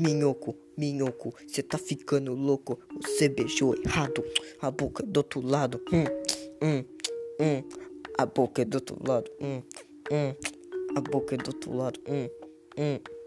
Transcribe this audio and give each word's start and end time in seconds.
minhoco, 0.00 0.56
minhoco, 0.76 1.34
cê 1.46 1.62
tá 1.62 1.78
ficando 1.78 2.34
louco. 2.34 2.78
Você 3.02 3.28
beijou 3.28 3.74
errado, 3.84 4.24
a 4.60 4.70
boca 4.70 5.02
é 5.02 5.06
do 5.06 5.18
outro 5.18 5.40
lado. 5.46 5.80
Hum, 5.92 6.04
hum, 6.62 6.84
hum, 7.40 7.62
a 8.18 8.26
boca 8.26 8.62
é 8.62 8.64
do 8.64 8.76
outro 8.76 8.96
lado. 9.06 9.30
Hum, 9.40 9.62
hum, 10.10 10.34
a 10.96 11.00
boca 11.00 11.34
é 11.34 11.38
do 11.38 11.48
outro 11.48 11.76
lado. 11.76 12.00
Hum, 12.08 12.28
hum. 12.78 13.19